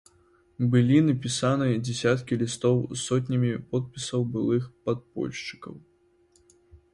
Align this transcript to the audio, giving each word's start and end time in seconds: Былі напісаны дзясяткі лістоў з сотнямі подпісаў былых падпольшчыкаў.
Былі 0.75 0.95
напісаны 1.09 1.67
дзясяткі 1.89 2.37
лістоў 2.43 2.79
з 2.95 2.97
сотнямі 3.09 3.51
подпісаў 3.75 4.25
былых 4.37 4.63
падпольшчыкаў. 4.89 5.79